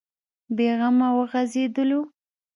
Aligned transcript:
بې 0.55 0.69
غمه 0.79 1.07
وغځېدلو. 1.17 2.01